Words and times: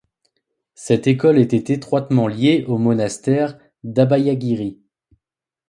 Cette 0.73 1.05
école 1.05 1.37
était 1.37 1.71
étroitement 1.71 2.27
liée 2.27 2.65
au 2.67 2.79
monastère 2.79 3.59
d'Abhayagiri. 3.83 4.81